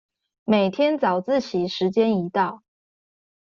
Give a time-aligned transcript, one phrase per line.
[0.45, 2.63] 每天早自習時間一到